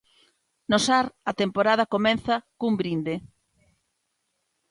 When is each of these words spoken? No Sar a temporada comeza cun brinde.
No 0.71 0.77
Sar 0.85 1.01
a 1.29 1.33
temporada 1.41 1.91
comeza 1.93 2.35
cun 2.59 2.73
brinde. 2.81 3.15